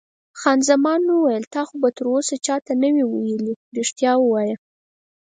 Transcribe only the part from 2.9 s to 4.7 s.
وي ویلي؟ رښتیا وایه.